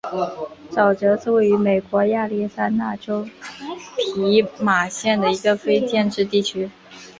[0.71, 3.23] 沼泽是位于美国亚利桑那州
[4.15, 6.71] 皮马县的一个非建制地区。